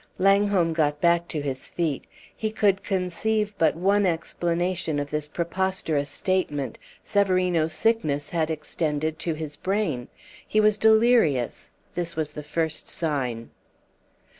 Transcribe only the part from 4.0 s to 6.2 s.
explanation of this preposterous